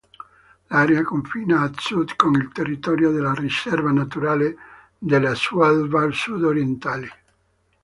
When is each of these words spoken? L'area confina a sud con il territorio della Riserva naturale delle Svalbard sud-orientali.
L'area 0.69 1.03
confina 1.03 1.59
a 1.61 1.69
sud 1.77 2.15
con 2.15 2.33
il 2.33 2.51
territorio 2.51 3.11
della 3.11 3.35
Riserva 3.35 3.91
naturale 3.91 4.55
delle 4.97 5.35
Svalbard 5.35 6.11
sud-orientali. 6.11 7.07